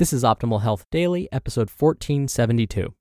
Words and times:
This 0.00 0.14
is 0.14 0.22
Optimal 0.22 0.62
Health 0.62 0.86
Daily, 0.90 1.28
episode 1.30 1.68
1472 1.68 2.94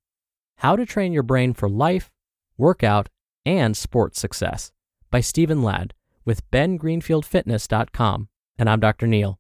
How 0.58 0.76
to 0.76 0.86
Train 0.86 1.14
Your 1.14 1.24
Brain 1.24 1.54
for 1.54 1.70
Life, 1.70 2.12
Workout, 2.58 3.08
and 3.46 3.78
Sports 3.78 4.20
Success 4.20 4.74
by 5.10 5.22
Stephen 5.22 5.64
Ladd 5.64 5.94
with 6.26 6.52
bengreenfieldfitness.com. 6.52 8.28
And 8.58 8.70
I'm 8.70 8.82
Dr. 8.82 9.08
Neal. 9.08 9.40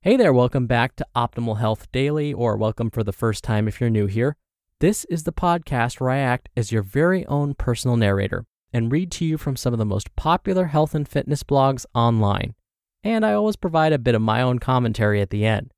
Hey 0.00 0.16
there, 0.16 0.32
welcome 0.32 0.66
back 0.66 0.96
to 0.96 1.06
Optimal 1.14 1.60
Health 1.60 1.86
Daily, 1.92 2.32
or 2.32 2.56
welcome 2.56 2.90
for 2.90 3.04
the 3.04 3.12
first 3.12 3.44
time 3.44 3.68
if 3.68 3.80
you're 3.80 3.88
new 3.88 4.06
here. 4.08 4.36
This 4.80 5.04
is 5.04 5.22
the 5.22 5.32
podcast 5.32 6.00
where 6.00 6.10
I 6.10 6.18
act 6.18 6.48
as 6.56 6.72
your 6.72 6.82
very 6.82 7.24
own 7.26 7.54
personal 7.54 7.96
narrator 7.96 8.44
and 8.72 8.90
read 8.90 9.12
to 9.12 9.24
you 9.24 9.38
from 9.38 9.54
some 9.54 9.72
of 9.72 9.78
the 9.78 9.84
most 9.84 10.16
popular 10.16 10.64
health 10.64 10.96
and 10.96 11.06
fitness 11.06 11.44
blogs 11.44 11.86
online. 11.94 12.56
And 13.04 13.24
I 13.24 13.34
always 13.34 13.54
provide 13.54 13.92
a 13.92 14.00
bit 14.00 14.16
of 14.16 14.22
my 14.22 14.42
own 14.42 14.58
commentary 14.58 15.20
at 15.20 15.30
the 15.30 15.46
end. 15.46 15.72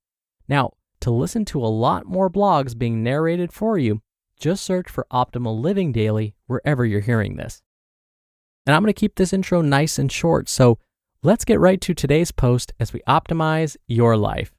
Now, 0.48 0.73
to 1.05 1.11
listen 1.11 1.45
to 1.45 1.62
a 1.62 1.68
lot 1.68 2.07
more 2.07 2.30
blogs 2.30 2.77
being 2.77 3.02
narrated 3.02 3.52
for 3.52 3.77
you, 3.77 4.01
just 4.41 4.65
search 4.65 4.88
for 4.91 5.06
Optimal 5.12 5.60
Living 5.60 5.92
Daily 5.92 6.34
wherever 6.46 6.84
you're 6.87 7.01
hearing 7.01 7.37
this. 7.37 7.62
And 8.66 8.74
I'm 8.74 8.83
going 8.83 8.92
to 8.92 8.98
keep 8.98 9.16
this 9.16 9.34
intro 9.34 9.60
nice 9.60 9.98
and 9.98 10.10
short, 10.10 10.48
so 10.48 10.79
let's 11.23 11.45
get 11.45 11.60
right 11.60 11.79
to 11.82 11.93
today's 11.93 12.32
post 12.32 12.73
as 12.80 12.95
we 12.95 13.01
optimize 13.06 13.77
your 13.87 14.16
life. 14.16 14.55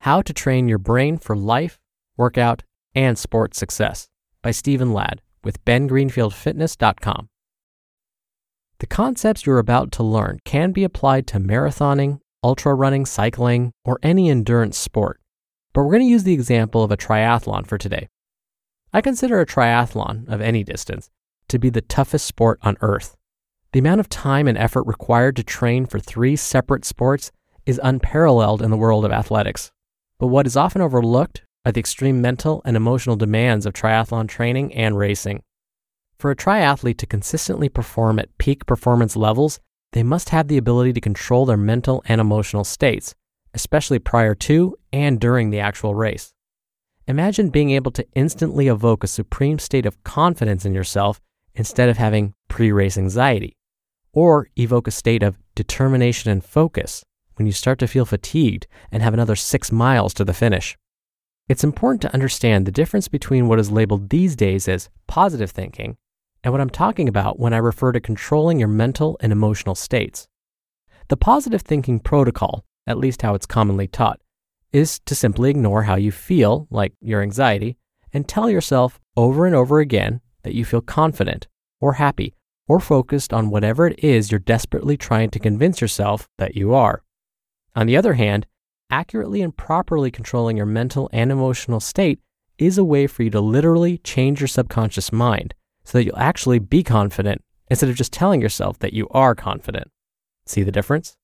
How 0.00 0.22
to 0.22 0.32
Train 0.32 0.68
Your 0.68 0.78
Brain 0.78 1.18
for 1.18 1.36
Life, 1.36 1.78
Workout, 2.16 2.62
and 2.94 3.18
Sports 3.18 3.58
Success 3.58 4.08
by 4.40 4.50
Stephen 4.50 4.94
Ladd 4.94 5.20
with 5.44 5.62
bengreenfieldfitness.com. 5.66 7.28
The 8.82 8.88
concepts 8.88 9.46
you're 9.46 9.60
about 9.60 9.92
to 9.92 10.02
learn 10.02 10.40
can 10.44 10.72
be 10.72 10.82
applied 10.82 11.28
to 11.28 11.38
marathoning, 11.38 12.18
ultra 12.42 12.74
running, 12.74 13.06
cycling, 13.06 13.70
or 13.84 14.00
any 14.02 14.28
endurance 14.28 14.76
sport, 14.76 15.20
but 15.72 15.84
we're 15.84 15.92
going 15.92 16.02
to 16.02 16.10
use 16.10 16.24
the 16.24 16.32
example 16.32 16.82
of 16.82 16.90
a 16.90 16.96
triathlon 16.96 17.64
for 17.64 17.78
today. 17.78 18.08
I 18.92 19.00
consider 19.00 19.38
a 19.38 19.46
triathlon 19.46 20.28
of 20.28 20.40
any 20.40 20.64
distance 20.64 21.10
to 21.46 21.60
be 21.60 21.70
the 21.70 21.80
toughest 21.80 22.26
sport 22.26 22.58
on 22.62 22.76
earth. 22.80 23.16
The 23.70 23.78
amount 23.78 24.00
of 24.00 24.08
time 24.08 24.48
and 24.48 24.58
effort 24.58 24.82
required 24.82 25.36
to 25.36 25.44
train 25.44 25.86
for 25.86 26.00
three 26.00 26.34
separate 26.34 26.84
sports 26.84 27.30
is 27.64 27.80
unparalleled 27.84 28.62
in 28.62 28.72
the 28.72 28.76
world 28.76 29.04
of 29.04 29.12
athletics. 29.12 29.70
But 30.18 30.26
what 30.26 30.48
is 30.48 30.56
often 30.56 30.82
overlooked 30.82 31.44
are 31.64 31.70
the 31.70 31.78
extreme 31.78 32.20
mental 32.20 32.60
and 32.64 32.76
emotional 32.76 33.14
demands 33.14 33.64
of 33.64 33.74
triathlon 33.74 34.26
training 34.26 34.74
and 34.74 34.98
racing. 34.98 35.44
For 36.22 36.30
a 36.30 36.36
triathlete 36.36 36.98
to 36.98 37.06
consistently 37.06 37.68
perform 37.68 38.20
at 38.20 38.38
peak 38.38 38.64
performance 38.64 39.16
levels, 39.16 39.58
they 39.90 40.04
must 40.04 40.28
have 40.28 40.46
the 40.46 40.56
ability 40.56 40.92
to 40.92 41.00
control 41.00 41.44
their 41.44 41.56
mental 41.56 42.00
and 42.06 42.20
emotional 42.20 42.62
states, 42.62 43.16
especially 43.54 43.98
prior 43.98 44.36
to 44.36 44.76
and 44.92 45.18
during 45.18 45.50
the 45.50 45.58
actual 45.58 45.96
race. 45.96 46.32
Imagine 47.08 47.50
being 47.50 47.72
able 47.72 47.90
to 47.90 48.06
instantly 48.14 48.68
evoke 48.68 49.02
a 49.02 49.08
supreme 49.08 49.58
state 49.58 49.84
of 49.84 50.04
confidence 50.04 50.64
in 50.64 50.72
yourself 50.72 51.20
instead 51.56 51.88
of 51.88 51.96
having 51.96 52.34
pre 52.46 52.70
race 52.70 52.96
anxiety, 52.96 53.56
or 54.12 54.46
evoke 54.54 54.86
a 54.86 54.92
state 54.92 55.24
of 55.24 55.40
determination 55.56 56.30
and 56.30 56.44
focus 56.44 57.04
when 57.34 57.46
you 57.46 57.52
start 57.52 57.80
to 57.80 57.88
feel 57.88 58.04
fatigued 58.04 58.68
and 58.92 59.02
have 59.02 59.12
another 59.12 59.34
six 59.34 59.72
miles 59.72 60.14
to 60.14 60.24
the 60.24 60.32
finish. 60.32 60.78
It's 61.48 61.64
important 61.64 62.00
to 62.02 62.14
understand 62.14 62.64
the 62.64 62.70
difference 62.70 63.08
between 63.08 63.48
what 63.48 63.58
is 63.58 63.72
labeled 63.72 64.10
these 64.10 64.36
days 64.36 64.68
as 64.68 64.88
positive 65.08 65.50
thinking 65.50 65.96
and 66.44 66.52
what 66.52 66.60
I'm 66.60 66.70
talking 66.70 67.08
about 67.08 67.38
when 67.38 67.52
I 67.52 67.58
refer 67.58 67.92
to 67.92 68.00
controlling 68.00 68.58
your 68.58 68.68
mental 68.68 69.16
and 69.20 69.32
emotional 69.32 69.74
states. 69.74 70.28
The 71.08 71.16
positive 71.16 71.62
thinking 71.62 72.00
protocol, 72.00 72.64
at 72.86 72.98
least 72.98 73.22
how 73.22 73.34
it's 73.34 73.46
commonly 73.46 73.86
taught, 73.86 74.20
is 74.72 74.98
to 75.00 75.14
simply 75.14 75.50
ignore 75.50 75.84
how 75.84 75.96
you 75.96 76.10
feel, 76.10 76.66
like 76.70 76.94
your 77.00 77.22
anxiety, 77.22 77.76
and 78.12 78.26
tell 78.26 78.50
yourself 78.50 78.98
over 79.16 79.46
and 79.46 79.54
over 79.54 79.80
again 79.80 80.20
that 80.42 80.54
you 80.54 80.64
feel 80.64 80.80
confident 80.80 81.46
or 81.80 81.94
happy 81.94 82.34
or 82.66 82.80
focused 82.80 83.32
on 83.32 83.50
whatever 83.50 83.86
it 83.86 84.02
is 84.02 84.30
you're 84.30 84.38
desperately 84.38 84.96
trying 84.96 85.30
to 85.30 85.38
convince 85.38 85.80
yourself 85.80 86.28
that 86.38 86.56
you 86.56 86.74
are. 86.74 87.02
On 87.76 87.86
the 87.86 87.96
other 87.96 88.14
hand, 88.14 88.46
accurately 88.90 89.42
and 89.42 89.56
properly 89.56 90.10
controlling 90.10 90.56
your 90.56 90.66
mental 90.66 91.08
and 91.12 91.30
emotional 91.30 91.80
state 91.80 92.20
is 92.58 92.78
a 92.78 92.84
way 92.84 93.06
for 93.06 93.22
you 93.22 93.30
to 93.30 93.40
literally 93.40 93.98
change 93.98 94.40
your 94.40 94.48
subconscious 94.48 95.12
mind 95.12 95.54
so 95.84 95.98
that 95.98 96.04
you'll 96.04 96.18
actually 96.18 96.58
be 96.58 96.82
confident 96.82 97.42
instead 97.70 97.88
of 97.88 97.96
just 97.96 98.12
telling 98.12 98.40
yourself 98.40 98.78
that 98.78 98.92
you 98.92 99.08
are 99.10 99.34
confident. 99.34 99.90
See 100.46 100.62
the 100.62 100.72
difference? 100.72 101.16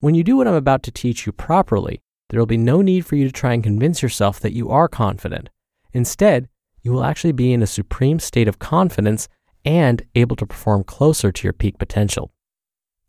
When 0.00 0.14
you 0.14 0.24
do 0.24 0.36
what 0.36 0.48
I'm 0.48 0.54
about 0.54 0.82
to 0.84 0.90
teach 0.90 1.26
you 1.26 1.32
properly, 1.32 2.00
there 2.28 2.40
will 2.40 2.46
be 2.46 2.56
no 2.56 2.82
need 2.82 3.06
for 3.06 3.16
you 3.16 3.26
to 3.26 3.32
try 3.32 3.52
and 3.52 3.62
convince 3.62 4.02
yourself 4.02 4.40
that 4.40 4.54
you 4.54 4.70
are 4.70 4.88
confident. 4.88 5.50
Instead, 5.92 6.48
you 6.82 6.92
will 6.92 7.04
actually 7.04 7.32
be 7.32 7.52
in 7.52 7.62
a 7.62 7.66
supreme 7.66 8.18
state 8.18 8.48
of 8.48 8.58
confidence 8.58 9.28
and 9.64 10.02
able 10.14 10.36
to 10.36 10.46
perform 10.46 10.82
closer 10.82 11.30
to 11.30 11.44
your 11.44 11.52
peak 11.52 11.78
potential. 11.78 12.32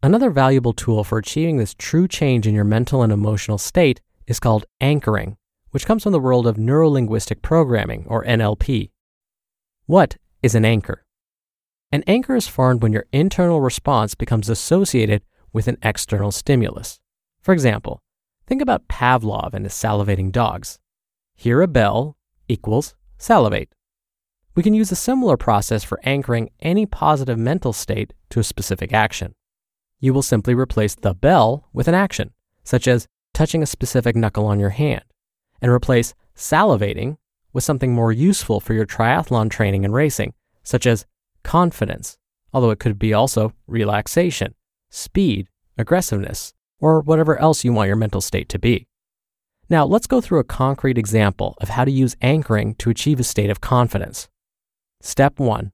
Another 0.02 0.30
valuable 0.30 0.74
tool 0.74 1.04
for 1.04 1.18
achieving 1.18 1.58
this 1.58 1.74
true 1.74 2.08
change 2.08 2.46
in 2.46 2.54
your 2.54 2.66
mental 2.66 3.02
and 3.02 3.12
emotional 3.12 3.58
state 3.58 4.02
is 4.28 4.40
called 4.40 4.66
anchoring, 4.82 5.38
which 5.72 5.86
comes 5.86 6.04
from 6.04 6.12
the 6.12 6.20
world 6.20 6.46
of 6.46 6.58
neurolinguistic 6.58 7.42
programming, 7.42 8.06
or 8.08 8.24
NLP. 8.26 8.92
What 9.86 10.18
is 10.44 10.54
an 10.54 10.66
anchor. 10.66 11.04
An 11.92 12.04
anchor 12.06 12.36
is 12.36 12.48
formed 12.48 12.84
when 12.84 12.94
your 12.94 13.06
internal 13.12 13.62
response 13.62 14.14
becomes 14.14 14.50
associated 14.50 15.24
with 15.54 15.68
an 15.68 15.78
external 15.82 16.32
stimulus. 16.32 17.00
For 17.42 17.54
example, 17.54 18.02
think 18.46 18.62
about 18.62 18.88
Pavlov 18.88 19.54
and 19.54 19.66
his 19.66 19.74
salivating 19.74 20.32
dogs. 20.32 20.80
Hear 21.36 21.62
a 21.62 21.68
bell 21.68 22.18
equals 22.48 22.96
salivate. 23.18 23.74
We 24.56 24.64
can 24.64 24.74
use 24.74 24.92
a 24.92 24.96
similar 24.96 25.38
process 25.38 25.84
for 25.84 26.00
anchoring 26.04 26.50
any 26.60 26.86
positive 26.86 27.40
mental 27.40 27.74
state 27.74 28.14
to 28.30 28.40
a 28.40 28.44
specific 28.44 28.94
action. 28.94 29.34
You 30.00 30.14
will 30.14 30.22
simply 30.22 30.54
replace 30.54 30.96
the 30.96 31.14
bell 31.14 31.70
with 31.74 31.88
an 31.88 31.96
action, 31.96 32.34
such 32.64 32.88
as 32.88 33.08
touching 33.34 33.64
a 33.64 33.68
specific 33.68 34.16
knuckle 34.16 34.46
on 34.46 34.60
your 34.60 34.72
hand, 34.72 35.06
and 35.62 35.72
replace 35.72 36.14
salivating 36.36 37.18
with 37.54 37.64
something 37.64 37.94
more 37.94 38.12
useful 38.12 38.60
for 38.60 38.74
your 38.74 38.86
triathlon 38.86 39.50
training 39.50 39.86
and 39.86 39.94
racing, 39.94 40.34
such 40.64 40.86
as 40.86 41.06
confidence, 41.44 42.18
although 42.52 42.72
it 42.72 42.80
could 42.80 43.00
be 43.00 43.14
also 43.14 43.54
relaxation, 43.68 44.56
speed, 44.90 45.48
aggressiveness, 45.78 46.54
or 46.80 47.02
whatever 47.02 47.40
else 47.40 47.64
you 47.64 47.72
want 47.72 47.88
your 47.88 47.96
mental 47.96 48.22
state 48.22 48.50
to 48.50 48.60
be. 48.60 48.88
Now, 49.70 49.86
let's 49.86 50.08
go 50.08 50.20
through 50.20 50.40
a 50.40 50.44
concrete 50.44 50.98
example 50.98 51.56
of 51.62 51.70
how 51.70 51.86
to 51.86 51.92
use 51.92 52.18
anchoring 52.22 52.76
to 52.76 52.90
achieve 52.90 53.20
a 53.20 53.24
state 53.24 53.50
of 53.50 53.62
confidence. 53.62 54.28
Step 55.02 55.40
1 55.40 55.72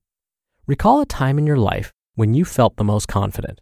Recall 0.67 1.01
a 1.01 1.05
time 1.05 1.39
in 1.39 1.47
your 1.47 1.57
life 1.57 1.91
when 2.13 2.33
you 2.33 2.45
felt 2.45 2.75
the 2.75 2.83
most 2.83 3.07
confident. 3.07 3.61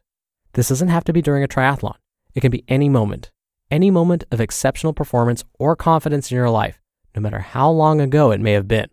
This 0.53 0.69
doesn't 0.69 0.89
have 0.89 1.03
to 1.05 1.13
be 1.13 1.21
during 1.21 1.43
a 1.43 1.47
triathlon, 1.47 1.95
it 2.35 2.41
can 2.41 2.51
be 2.51 2.65
any 2.67 2.89
moment, 2.89 3.31
any 3.71 3.89
moment 3.89 4.25
of 4.31 4.41
exceptional 4.41 4.93
performance 4.93 5.43
or 5.57 5.75
confidence 5.75 6.31
in 6.31 6.35
your 6.35 6.49
life 6.49 6.79
no 7.17 7.21
matter 7.21 7.39
how 7.39 7.67
long 7.67 7.99
ago 7.99 8.29
it 8.29 8.39
may 8.39 8.51
have 8.51 8.67
been. 8.67 8.87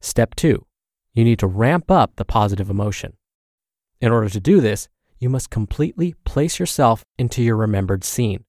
Step 0.00 0.34
two, 0.34 0.64
you 1.12 1.24
need 1.24 1.38
to 1.38 1.46
ramp 1.46 1.90
up 1.90 2.16
the 2.16 2.24
positive 2.24 2.70
emotion. 2.70 3.12
In 4.00 4.10
order 4.10 4.30
to 4.30 4.40
do 4.40 4.62
this, 4.62 4.88
you 5.18 5.28
must 5.28 5.50
completely 5.50 6.14
place 6.24 6.58
yourself 6.58 7.04
into 7.18 7.42
your 7.42 7.56
remembered 7.56 8.02
scene. 8.02 8.44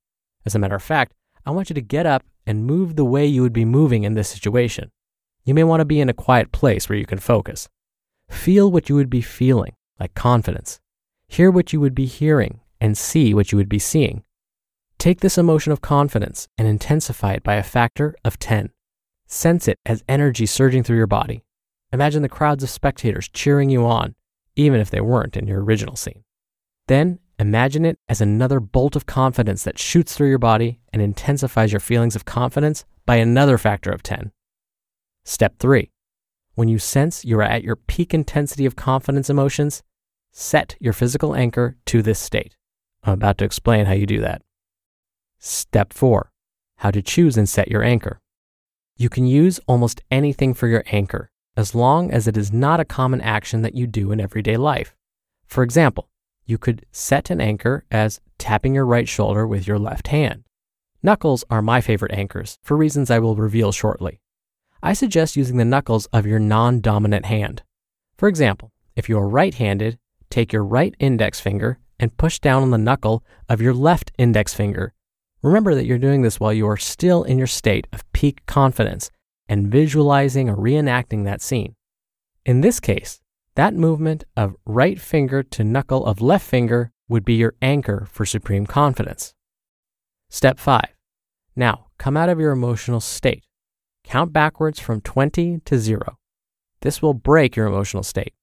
As 0.45 0.55
a 0.55 0.59
matter 0.59 0.75
of 0.75 0.81
fact, 0.81 1.13
I 1.45 1.51
want 1.51 1.69
you 1.69 1.73
to 1.73 1.81
get 1.81 2.05
up 2.05 2.23
and 2.47 2.65
move 2.65 2.95
the 2.95 3.03
way 3.03 3.25
you 3.25 3.41
would 3.41 3.51
be 3.51 3.65
moving 3.65 4.03
in 4.03 4.13
this 4.13 4.29
situation. 4.29 4.91
You 5.43 5.53
may 5.53 5.65
want 5.65 5.81
to 5.81 5.85
be 5.85 5.99
in 5.99 6.07
a 6.07 6.13
quiet 6.13 6.53
place 6.53 6.87
where 6.87 6.97
you 6.97 7.05
can 7.05 7.19
focus. 7.19 7.67
Feel 8.29 8.71
what 8.71 8.87
you 8.87 8.95
would 8.95 9.09
be 9.09 9.21
feeling, 9.21 9.73
like 9.99 10.13
confidence. 10.13 10.79
Hear 11.27 11.51
what 11.51 11.73
you 11.73 11.81
would 11.81 11.95
be 11.95 12.05
hearing, 12.05 12.61
and 12.79 12.97
see 12.97 13.33
what 13.33 13.51
you 13.51 13.57
would 13.57 13.67
be 13.67 13.79
seeing. 13.79 14.23
Take 14.99 15.21
this 15.21 15.37
emotion 15.37 15.71
of 15.71 15.79
confidence 15.79 16.49
and 16.57 16.67
intensify 16.67 17.31
it 17.31 17.43
by 17.43 17.55
a 17.55 17.63
factor 17.63 18.15
of 18.25 18.37
10. 18.37 18.69
Sense 19.27 19.69
it 19.69 19.79
as 19.85 20.03
energy 20.09 20.45
surging 20.45 20.83
through 20.83 20.97
your 20.97 21.07
body. 21.07 21.45
Imagine 21.93 22.21
the 22.21 22.27
crowds 22.27 22.63
of 22.63 22.69
spectators 22.69 23.29
cheering 23.29 23.69
you 23.69 23.85
on, 23.85 24.13
even 24.57 24.81
if 24.81 24.89
they 24.89 24.99
weren't 24.99 25.37
in 25.37 25.47
your 25.47 25.63
original 25.63 25.95
scene. 25.95 26.25
Then 26.89 27.19
imagine 27.39 27.85
it 27.85 27.97
as 28.09 28.19
another 28.19 28.59
bolt 28.59 28.97
of 28.97 29.05
confidence 29.05 29.63
that 29.63 29.79
shoots 29.79 30.17
through 30.17 30.27
your 30.27 30.37
body 30.37 30.81
and 30.91 31.01
intensifies 31.01 31.71
your 31.71 31.79
feelings 31.79 32.17
of 32.17 32.25
confidence 32.25 32.83
by 33.05 33.15
another 33.15 33.57
factor 33.57 33.91
of 33.91 34.03
10. 34.03 34.33
Step 35.23 35.59
3. 35.59 35.89
When 36.55 36.67
you 36.67 36.77
sense 36.77 37.23
you 37.23 37.39
are 37.39 37.43
at 37.43 37.63
your 37.63 37.77
peak 37.77 38.13
intensity 38.13 38.65
of 38.65 38.75
confidence 38.75 39.29
emotions, 39.29 39.81
set 40.33 40.75
your 40.81 40.91
physical 40.91 41.35
anchor 41.35 41.77
to 41.85 42.01
this 42.01 42.19
state. 42.19 42.57
I'm 43.05 43.13
about 43.13 43.37
to 43.37 43.45
explain 43.45 43.85
how 43.85 43.93
you 43.93 44.05
do 44.05 44.19
that. 44.19 44.41
Step 45.41 45.93
4 45.93 46.31
How 46.79 46.91
to 46.91 47.01
choose 47.01 47.37
and 47.37 47.47
set 47.47 47.69
your 47.69 47.81
anchor. 47.81 48.19
You 48.97 49.07
can 49.07 49.25
use 49.25 49.57
almost 49.67 50.01
anything 50.11 50.53
for 50.53 50.67
your 50.67 50.83
anchor, 50.91 51.31
as 51.55 51.73
long 51.73 52.11
as 52.11 52.27
it 52.27 52.35
is 52.35 52.51
not 52.51 52.81
a 52.81 52.85
common 52.85 53.21
action 53.21 53.61
that 53.61 53.73
you 53.73 53.87
do 53.87 54.11
in 54.11 54.19
everyday 54.19 54.57
life. 54.57 54.97
For 55.45 55.63
example, 55.63 56.09
you 56.45 56.57
could 56.57 56.85
set 56.91 57.29
an 57.29 57.39
anchor 57.39 57.85
as 57.89 58.19
tapping 58.37 58.75
your 58.75 58.85
right 58.85 59.07
shoulder 59.07 59.47
with 59.47 59.65
your 59.65 59.79
left 59.79 60.09
hand. 60.09 60.43
Knuckles 61.01 61.45
are 61.49 61.61
my 61.61 61.79
favorite 61.79 62.11
anchors 62.11 62.57
for 62.61 62.75
reasons 62.75 63.09
I 63.09 63.19
will 63.19 63.37
reveal 63.37 63.71
shortly. 63.71 64.19
I 64.83 64.91
suggest 64.91 65.37
using 65.37 65.55
the 65.55 65.63
knuckles 65.63 66.07
of 66.07 66.25
your 66.25 66.39
non 66.39 66.81
dominant 66.81 67.25
hand. 67.27 67.63
For 68.17 68.27
example, 68.27 68.73
if 68.97 69.07
you 69.07 69.17
are 69.17 69.29
right 69.29 69.53
handed, 69.53 69.99
take 70.29 70.51
your 70.51 70.65
right 70.65 70.93
index 70.99 71.39
finger 71.39 71.79
and 71.97 72.17
push 72.17 72.39
down 72.39 72.61
on 72.61 72.71
the 72.71 72.77
knuckle 72.77 73.23
of 73.47 73.61
your 73.61 73.73
left 73.73 74.11
index 74.17 74.53
finger. 74.53 74.93
Remember 75.41 75.73
that 75.73 75.85
you're 75.85 75.97
doing 75.97 76.21
this 76.21 76.39
while 76.39 76.51
you 76.51 76.67
are 76.67 76.77
still 76.77 77.23
in 77.23 77.37
your 77.37 77.47
state 77.47 77.87
of 77.93 78.09
peak 78.11 78.45
confidence 78.45 79.09
and 79.47 79.67
visualizing 79.67 80.49
or 80.49 80.55
reenacting 80.55 81.23
that 81.25 81.41
scene. 81.41 81.75
In 82.45 82.61
this 82.61 82.79
case, 82.79 83.21
that 83.55 83.73
movement 83.73 84.25
of 84.35 84.55
right 84.65 84.99
finger 84.99 85.41
to 85.43 85.63
knuckle 85.63 86.05
of 86.05 86.21
left 86.21 86.45
finger 86.45 86.91
would 87.07 87.23
be 87.23 87.35
your 87.35 87.55
anchor 87.61 88.07
for 88.11 88.25
supreme 88.25 88.65
confidence. 88.65 89.33
Step 90.29 90.59
5. 90.59 90.81
Now, 91.55 91.87
come 91.97 92.17
out 92.17 92.29
of 92.29 92.39
your 92.39 92.51
emotional 92.51 92.99
state. 92.99 93.43
Count 94.03 94.33
backwards 94.33 94.79
from 94.79 95.01
20 95.01 95.59
to 95.65 95.77
0. 95.77 96.17
This 96.81 97.01
will 97.01 97.13
break 97.13 97.55
your 97.55 97.67
emotional 97.67 98.03
state. 98.03 98.33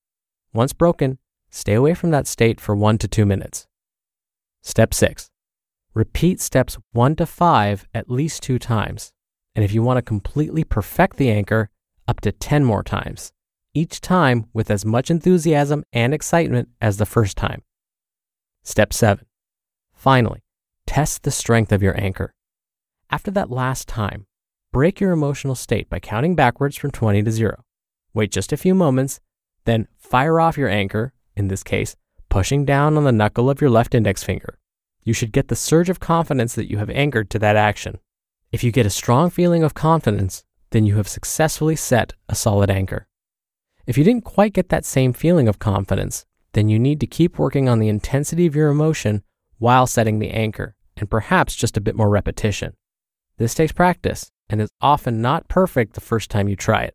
Once 0.52 0.72
broken, 0.72 1.18
stay 1.50 1.74
away 1.74 1.94
from 1.94 2.10
that 2.10 2.26
state 2.26 2.60
for 2.60 2.74
1 2.74 2.98
to 2.98 3.08
2 3.08 3.24
minutes. 3.24 3.66
Step 4.62 4.92
6. 4.92 5.30
Repeat 5.96 6.42
steps 6.42 6.76
1 6.92 7.16
to 7.16 7.24
5 7.24 7.86
at 7.94 8.10
least 8.10 8.42
2 8.42 8.58
times. 8.58 9.12
And 9.54 9.64
if 9.64 9.72
you 9.72 9.82
want 9.82 9.96
to 9.96 10.02
completely 10.02 10.62
perfect 10.62 11.16
the 11.16 11.30
anchor, 11.30 11.70
up 12.06 12.20
to 12.20 12.32
10 12.32 12.66
more 12.66 12.82
times 12.82 13.32
each 13.72 14.02
time 14.02 14.44
with 14.52 14.70
as 14.70 14.84
much 14.84 15.10
enthusiasm 15.10 15.84
and 15.94 16.12
excitement 16.12 16.68
as 16.82 16.98
the 16.98 17.06
first 17.06 17.38
time. 17.38 17.62
Step 18.62 18.92
7. 18.92 19.24
Finally, 19.94 20.42
test 20.86 21.22
the 21.22 21.30
strength 21.30 21.72
of 21.72 21.82
your 21.82 21.98
anchor. 21.98 22.34
After 23.10 23.30
that 23.30 23.50
last 23.50 23.88
time, 23.88 24.26
break 24.72 25.00
your 25.00 25.12
emotional 25.12 25.54
state 25.54 25.88
by 25.88 25.98
counting 25.98 26.34
backwards 26.34 26.76
from 26.76 26.90
20 26.90 27.22
to 27.22 27.30
0. 27.30 27.64
Wait 28.12 28.30
just 28.30 28.52
a 28.52 28.58
few 28.58 28.74
moments, 28.74 29.18
then 29.64 29.88
fire 29.96 30.40
off 30.40 30.58
your 30.58 30.68
anchor, 30.68 31.14
in 31.34 31.48
this 31.48 31.62
case, 31.62 31.96
pushing 32.28 32.66
down 32.66 32.98
on 32.98 33.04
the 33.04 33.12
knuckle 33.12 33.48
of 33.48 33.62
your 33.62 33.70
left 33.70 33.94
index 33.94 34.22
finger. 34.22 34.58
You 35.06 35.12
should 35.12 35.30
get 35.30 35.46
the 35.46 35.54
surge 35.54 35.88
of 35.88 36.00
confidence 36.00 36.56
that 36.56 36.68
you 36.68 36.78
have 36.78 36.90
anchored 36.90 37.30
to 37.30 37.38
that 37.38 37.54
action. 37.54 38.00
If 38.50 38.64
you 38.64 38.72
get 38.72 38.86
a 38.86 38.90
strong 38.90 39.30
feeling 39.30 39.62
of 39.62 39.72
confidence, 39.72 40.44
then 40.70 40.84
you 40.84 40.96
have 40.96 41.06
successfully 41.06 41.76
set 41.76 42.14
a 42.28 42.34
solid 42.34 42.70
anchor. 42.70 43.06
If 43.86 43.96
you 43.96 44.02
didn't 44.02 44.24
quite 44.24 44.52
get 44.52 44.68
that 44.70 44.84
same 44.84 45.12
feeling 45.12 45.46
of 45.46 45.60
confidence, 45.60 46.26
then 46.54 46.68
you 46.68 46.80
need 46.80 46.98
to 46.98 47.06
keep 47.06 47.38
working 47.38 47.68
on 47.68 47.78
the 47.78 47.88
intensity 47.88 48.46
of 48.46 48.56
your 48.56 48.68
emotion 48.68 49.22
while 49.58 49.86
setting 49.86 50.18
the 50.18 50.32
anchor, 50.32 50.74
and 50.96 51.08
perhaps 51.08 51.54
just 51.54 51.76
a 51.76 51.80
bit 51.80 51.94
more 51.94 52.10
repetition. 52.10 52.74
This 53.38 53.54
takes 53.54 53.70
practice 53.70 54.32
and 54.48 54.60
is 54.60 54.70
often 54.80 55.22
not 55.22 55.46
perfect 55.46 55.94
the 55.94 56.00
first 56.00 56.32
time 56.32 56.48
you 56.48 56.56
try 56.56 56.82
it. 56.82 56.94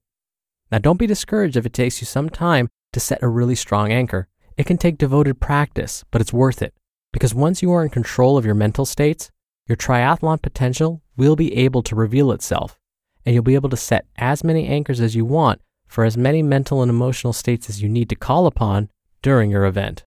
Now, 0.69 0.80
don't 0.80 1.00
be 1.00 1.08
discouraged 1.08 1.56
if 1.56 1.66
it 1.66 1.72
takes 1.72 2.02
you 2.02 2.06
some 2.06 2.30
time 2.30 2.68
to 2.92 3.00
set 3.00 3.24
a 3.24 3.30
really 3.30 3.56
strong 3.56 3.90
anchor. 3.94 4.28
It 4.58 4.66
can 4.66 4.78
take 4.78 4.98
devoted 4.98 5.40
practice, 5.40 6.04
but 6.12 6.19
it's 6.19 6.34
worth 6.34 6.62
it 6.62 6.74
because 7.12 7.34
once 7.34 7.62
you 7.62 7.72
are 7.72 7.84
in 7.84 7.90
control 7.90 8.38
of 8.38 8.46
your 8.46 8.56
mental 8.56 8.86
states, 8.86 9.31
your 9.68 9.75
triathlon 9.75 10.42
potential 10.42 11.02
will 11.18 11.36
be 11.36 11.56
able 11.56 11.84
to 11.84 11.96
reveal 11.96 12.31
itself, 12.31 12.80
and 13.25 13.34
you'll 13.34 13.44
be 13.44 13.56
able 13.56 13.69
to 13.69 13.78
set 13.78 14.06
as 14.18 14.44
many 14.44 14.68
anchors 14.68 15.00
as 15.00 15.16
you 15.16 15.25
want 15.25 15.62
for 15.88 16.04
as 16.04 16.18
many 16.18 16.42
mental 16.42 16.81
and 16.81 16.90
emotional 16.90 17.34
states 17.34 17.69
as 17.69 17.81
you 17.81 17.90
need 17.90 18.10
to 18.10 18.16
call 18.16 18.48
upon 18.48 18.90
during 19.22 19.52
your 19.52 19.66
event. 19.66 20.04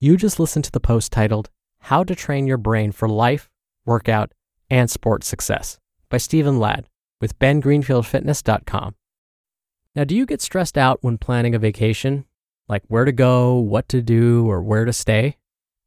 You 0.00 0.16
just 0.16 0.38
listened 0.38 0.64
to 0.66 0.70
the 0.70 0.80
post 0.80 1.12
titled 1.12 1.50
How 1.80 2.04
to 2.04 2.14
Train 2.14 2.46
Your 2.46 2.58
Brain 2.58 2.92
for 2.92 3.08
Life, 3.08 3.48
Workout, 3.84 4.32
and 4.68 4.90
Sports 4.90 5.26
Success 5.26 5.78
by 6.10 6.18
Stephen 6.18 6.58
Ladd 6.58 6.88
with 7.20 7.38
bengreenfieldfitness.com. 7.38 8.94
Now, 9.94 10.04
do 10.04 10.14
you 10.14 10.26
get 10.26 10.42
stressed 10.42 10.76
out 10.76 10.98
when 11.02 11.16
planning 11.16 11.54
a 11.54 11.58
vacation? 11.58 12.26
Like 12.68 12.82
where 12.88 13.04
to 13.04 13.12
go, 13.12 13.56
what 13.56 13.88
to 13.90 14.02
do, 14.02 14.48
or 14.48 14.62
where 14.62 14.84
to 14.84 14.92
stay? 14.92 15.36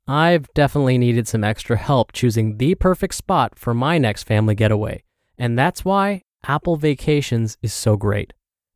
I've 0.07 0.51
definitely 0.53 0.97
needed 0.97 1.27
some 1.27 1.43
extra 1.43 1.77
help 1.77 2.11
choosing 2.11 2.57
the 2.57 2.75
perfect 2.75 3.15
spot 3.15 3.59
for 3.59 3.73
my 3.73 3.97
next 3.97 4.23
family 4.23 4.55
getaway 4.55 5.03
and 5.39 5.57
that's 5.57 5.85
why 5.85 6.23
Apple 6.45 6.75
Vacations 6.75 7.57
is 7.63 7.73
so 7.73 7.95
great. 7.95 8.33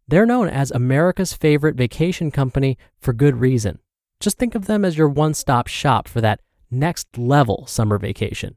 They're 0.08 0.26
known 0.26 0.48
as 0.48 0.72
America's 0.72 1.34
favorite 1.34 1.76
vacation 1.76 2.32
company 2.32 2.78
for 3.00 3.14
good 3.14 3.38
reason. 3.38 3.80
Just 4.20 4.38
think 4.38 4.56
of 4.56 4.66
them 4.66 4.86
as 4.86 4.98
your 4.98 5.10
one 5.10 5.34
stop 5.34 5.68
shop 5.68 6.08
for 6.08 6.22
that 6.22 6.40
next 6.72 7.18
level 7.18 7.66
summer 7.68 7.98
vacation. 7.98 8.56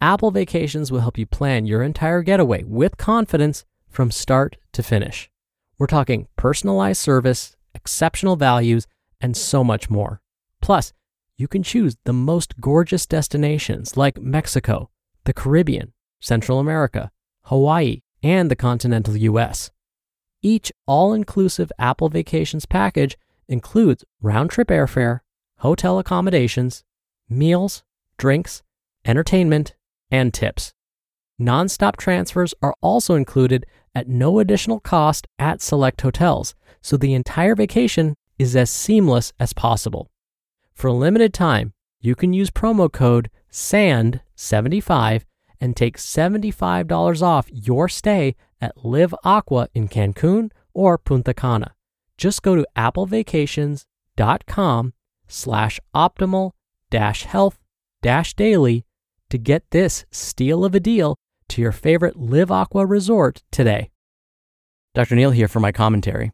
Apple 0.00 0.30
Vacations 0.30 0.90
will 0.90 1.00
help 1.00 1.18
you 1.18 1.26
plan 1.26 1.66
your 1.66 1.82
entire 1.82 2.22
getaway 2.22 2.64
with 2.64 2.96
confidence 2.96 3.64
from 3.88 4.10
start 4.10 4.56
to 4.72 4.82
finish. 4.82 5.30
We're 5.78 5.86
talking 5.86 6.26
personalized 6.36 7.00
service, 7.00 7.56
exceptional 7.74 8.36
values, 8.36 8.86
and 9.20 9.36
so 9.36 9.64
much 9.64 9.90
more. 9.90 10.20
Plus, 10.60 10.92
you 11.36 11.48
can 11.48 11.62
choose 11.62 11.96
the 12.04 12.12
most 12.12 12.60
gorgeous 12.60 13.06
destinations 13.06 13.96
like 13.96 14.20
Mexico, 14.20 14.90
the 15.24 15.32
Caribbean, 15.32 15.92
Central 16.20 16.58
America, 16.58 17.10
Hawaii, 17.44 18.02
and 18.22 18.50
the 18.50 18.56
continental 18.56 19.16
US. 19.16 19.70
Each 20.42 20.72
all 20.86 21.12
inclusive 21.12 21.72
Apple 21.78 22.08
Vacations 22.08 22.66
package 22.66 23.16
includes 23.48 24.04
round 24.20 24.50
trip 24.50 24.68
airfare, 24.68 25.20
hotel 25.58 25.98
accommodations, 25.98 26.84
meals, 27.28 27.82
drinks, 28.18 28.62
entertainment, 29.04 29.74
and 30.10 30.32
tips. 30.32 30.72
Nonstop 31.40 31.96
transfers 31.96 32.54
are 32.62 32.74
also 32.80 33.14
included 33.14 33.66
at 33.94 34.08
no 34.08 34.38
additional 34.38 34.80
cost 34.80 35.26
at 35.38 35.60
select 35.60 36.00
hotels, 36.00 36.54
so 36.84 36.96
the 36.98 37.14
entire 37.14 37.54
vacation 37.54 38.14
is 38.38 38.54
as 38.54 38.70
seamless 38.70 39.32
as 39.40 39.54
possible. 39.54 40.10
For 40.74 40.88
a 40.88 40.92
limited 40.92 41.32
time, 41.32 41.72
you 41.98 42.14
can 42.14 42.34
use 42.34 42.50
promo 42.50 42.92
code 42.92 43.30
SAND75 43.50 45.22
and 45.58 45.74
take 45.74 45.96
$75 45.96 47.22
off 47.22 47.48
your 47.50 47.88
stay 47.88 48.36
at 48.60 48.84
Live 48.84 49.14
Aqua 49.24 49.70
in 49.72 49.88
Cancun 49.88 50.50
or 50.74 50.98
Punta 50.98 51.32
Cana. 51.32 51.74
Just 52.18 52.42
go 52.42 52.54
to 52.54 52.66
applevacations.com 52.76 54.92
slash 55.26 55.80
optimal 55.94 56.50
dash 56.90 57.22
health 57.22 57.58
dash 58.02 58.34
daily 58.34 58.84
to 59.30 59.38
get 59.38 59.70
this 59.70 60.04
steal 60.10 60.66
of 60.66 60.74
a 60.74 60.80
deal 60.80 61.16
to 61.48 61.62
your 61.62 61.72
favorite 61.72 62.16
Live 62.16 62.50
Aqua 62.50 62.84
resort 62.84 63.42
today. 63.50 63.88
Dr. 64.94 65.14
Neal 65.14 65.30
here 65.30 65.48
for 65.48 65.60
my 65.60 65.72
commentary. 65.72 66.33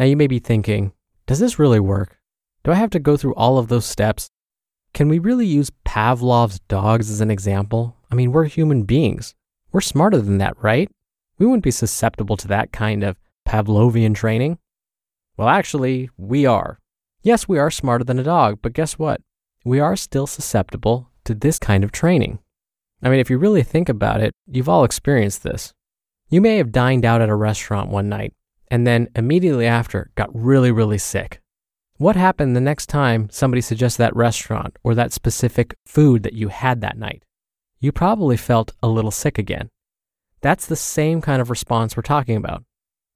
Now 0.00 0.06
you 0.06 0.16
may 0.16 0.28
be 0.28 0.38
thinking, 0.38 0.94
does 1.26 1.40
this 1.40 1.58
really 1.58 1.78
work? 1.78 2.16
Do 2.64 2.72
I 2.72 2.76
have 2.76 2.88
to 2.90 2.98
go 2.98 3.18
through 3.18 3.34
all 3.34 3.58
of 3.58 3.68
those 3.68 3.84
steps? 3.84 4.30
Can 4.94 5.10
we 5.10 5.18
really 5.18 5.44
use 5.44 5.70
Pavlov's 5.84 6.58
dogs 6.68 7.10
as 7.10 7.20
an 7.20 7.30
example? 7.30 7.98
I 8.10 8.14
mean, 8.14 8.32
we're 8.32 8.46
human 8.46 8.84
beings. 8.84 9.34
We're 9.72 9.82
smarter 9.82 10.16
than 10.16 10.38
that, 10.38 10.56
right? 10.62 10.90
We 11.36 11.44
wouldn't 11.44 11.64
be 11.64 11.70
susceptible 11.70 12.38
to 12.38 12.48
that 12.48 12.72
kind 12.72 13.04
of 13.04 13.18
Pavlovian 13.46 14.14
training. 14.14 14.58
Well, 15.36 15.48
actually, 15.48 16.08
we 16.16 16.46
are. 16.46 16.78
Yes, 17.22 17.46
we 17.46 17.58
are 17.58 17.70
smarter 17.70 18.04
than 18.04 18.18
a 18.18 18.22
dog, 18.24 18.60
but 18.62 18.72
guess 18.72 18.98
what? 18.98 19.20
We 19.66 19.80
are 19.80 19.96
still 19.96 20.26
susceptible 20.26 21.10
to 21.24 21.34
this 21.34 21.58
kind 21.58 21.84
of 21.84 21.92
training. 21.92 22.38
I 23.02 23.10
mean, 23.10 23.20
if 23.20 23.28
you 23.28 23.36
really 23.36 23.62
think 23.62 23.90
about 23.90 24.22
it, 24.22 24.32
you've 24.46 24.68
all 24.68 24.84
experienced 24.84 25.42
this. 25.42 25.74
You 26.30 26.40
may 26.40 26.56
have 26.56 26.72
dined 26.72 27.04
out 27.04 27.20
at 27.20 27.28
a 27.28 27.34
restaurant 27.34 27.90
one 27.90 28.08
night 28.08 28.32
and 28.70 28.86
then 28.86 29.08
immediately 29.16 29.66
after 29.66 30.10
got 30.14 30.30
really, 30.34 30.70
really 30.70 30.98
sick. 30.98 31.40
What 31.96 32.16
happened 32.16 32.56
the 32.56 32.60
next 32.60 32.86
time 32.86 33.28
somebody 33.30 33.60
suggests 33.60 33.98
that 33.98 34.16
restaurant 34.16 34.78
or 34.82 34.94
that 34.94 35.12
specific 35.12 35.74
food 35.86 36.22
that 36.22 36.32
you 36.32 36.48
had 36.48 36.80
that 36.80 36.96
night? 36.96 37.22
you 37.80 37.90
probably 37.90 38.36
felt 38.36 38.72
a 38.82 38.88
little 38.88 39.10
sick 39.10 39.38
again. 39.38 39.70
That's 40.42 40.66
the 40.66 40.76
same 40.76 41.20
kind 41.20 41.40
of 41.40 41.50
response 41.50 41.96
we're 41.96 42.02
talking 42.02 42.36
about. 42.36 42.62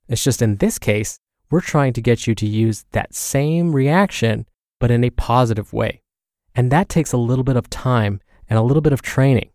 It's 0.08 0.24
just 0.24 0.42
in 0.42 0.56
this 0.56 0.78
case, 0.78 1.18
we're 1.50 1.60
trying 1.60 1.92
to 1.92 2.02
get 2.02 2.26
you 2.26 2.34
to 2.34 2.46
use 2.46 2.84
that 2.92 3.14
same 3.14 3.74
reaction, 3.74 4.46
but 4.80 4.90
in 4.90 5.04
a 5.04 5.10
positive 5.10 5.72
way. 5.72 6.02
And 6.54 6.72
that 6.72 6.88
takes 6.88 7.12
a 7.12 7.18
little 7.18 7.44
bit 7.44 7.56
of 7.56 7.70
time 7.70 8.20
and 8.48 8.58
a 8.58 8.62
little 8.62 8.80
bit 8.80 8.92
of 8.92 9.02
training. 9.02 9.50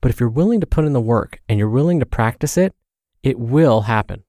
But 0.00 0.10
if 0.10 0.20
you're 0.20 0.28
willing 0.28 0.60
to 0.60 0.66
put 0.66 0.84
in 0.84 0.92
the 0.92 1.00
work 1.00 1.40
and 1.48 1.58
you're 1.58 1.68
willing 1.68 2.00
to 2.00 2.06
practice 2.06 2.56
it, 2.56 2.74
it 3.22 3.38
will 3.38 3.82
happen. 3.82 4.24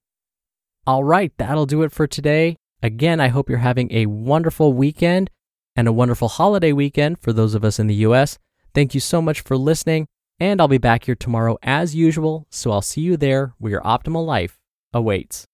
All 0.86 1.06
right, 1.06 1.32
that'll 1.38 1.66
do 1.66 1.84
it 1.84 1.94
for 1.94 2.08
today. 2.08 2.58
Again, 2.82 3.22
I 3.22 3.30
hope 3.30 3.50
you're 3.50 3.60
having 3.60 3.90
a 3.92 4.06
wonderful 4.08 4.74
weekend 4.74 5.30
and 5.78 5.88
a 5.88 5.94
wonderful 5.94 6.28
holiday 6.28 6.74
weekend 6.74 7.20
for 7.20 7.32
those 7.32 7.56
of 7.56 7.64
us 7.64 7.80
in 7.80 7.88
the 7.88 7.96
US. 8.08 8.38
Thank 8.74 8.94
you 8.94 9.00
so 9.00 9.22
much 9.22 9.42
for 9.42 9.56
listening. 9.56 10.08
And 10.42 10.60
I'll 10.60 10.68
be 10.68 10.78
back 10.78 11.06
here 11.06 11.16
tomorrow 11.16 11.58
as 11.64 11.96
usual, 11.96 12.48
so 12.50 12.72
I'll 12.72 12.82
see 12.82 13.00
you 13.00 13.16
there 13.16 13.54
where 13.60 13.72
your 13.72 13.82
optimal 13.82 14.26
life 14.26 14.58
awaits. 14.94 15.48